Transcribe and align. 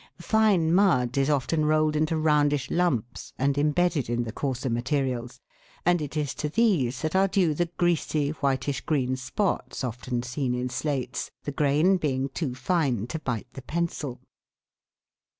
Fine 0.17 0.73
mud 0.73 1.15
is 1.15 1.29
often 1.29 1.63
rolled 1.63 1.95
into 1.95 2.17
roundish 2.17 2.71
lumps 2.71 3.33
and 3.37 3.55
em 3.55 3.69
bedded 3.69 4.09
in 4.09 4.23
the 4.23 4.31
coarser 4.31 4.67
materials, 4.67 5.39
and 5.85 6.01
it 6.01 6.17
is 6.17 6.33
to 6.33 6.49
these 6.49 7.03
that 7.03 7.15
are 7.15 7.27
due 7.27 7.53
the 7.53 7.67
greasy 7.77 8.29
whitish 8.31 8.81
green 8.81 9.15
spots 9.15 9.83
often 9.83 10.23
seen 10.23 10.55
in 10.55 10.69
slates, 10.71 11.29
the 11.43 11.51
grain 11.51 11.97
being 11.97 12.29
too 12.29 12.55
fine 12.55 13.05
to 13.05 13.19
bite 13.19 13.53
the 13.53 13.61
pencil. 13.61 14.19